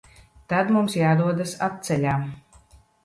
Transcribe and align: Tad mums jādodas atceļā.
Tad 0.53 0.71
mums 0.77 0.95
jādodas 1.01 1.53
atceļā. 1.67 2.17